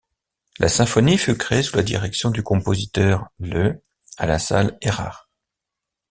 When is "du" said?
2.31-2.41